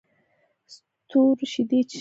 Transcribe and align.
ستورو 0.73 1.43
شیدې 1.51 1.79
چښلې 1.81 1.89